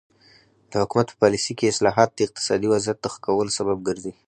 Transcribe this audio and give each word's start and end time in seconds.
د 0.71 0.73
حکومت 0.81 1.07
په 1.09 1.19
پالیسۍ 1.21 1.53
کې 1.57 1.71
اصلاحات 1.73 2.09
د 2.13 2.19
اقتصادي 2.27 2.67
وضعیت 2.69 2.97
د 3.01 3.05
ښه 3.13 3.19
کولو 3.25 3.51
سبب 3.59 3.77
ګرځي. 3.87 4.13